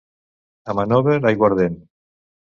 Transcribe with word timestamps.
A 0.71 0.73
Monòver, 0.79 1.17
aiguardent. 1.31 1.77